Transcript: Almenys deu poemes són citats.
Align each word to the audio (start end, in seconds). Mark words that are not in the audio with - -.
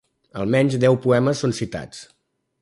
Almenys 0.43 0.77
deu 0.85 0.97
poemes 1.03 1.45
són 1.45 1.55
citats. 1.59 2.03